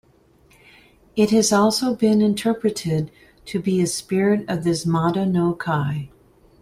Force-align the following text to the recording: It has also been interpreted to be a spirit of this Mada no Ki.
It 1.15 1.29
has 1.29 1.53
also 1.53 1.93
been 1.93 2.23
interpreted 2.23 3.11
to 3.45 3.59
be 3.61 3.81
a 3.81 3.85
spirit 3.85 4.49
of 4.49 4.63
this 4.63 4.83
Mada 4.83 5.27
no 5.27 5.53
Ki. 5.53 6.09